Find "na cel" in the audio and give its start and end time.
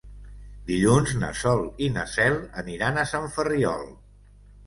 1.97-2.39